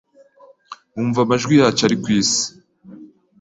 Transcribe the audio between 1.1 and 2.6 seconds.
amajwi yacu uri ku isi,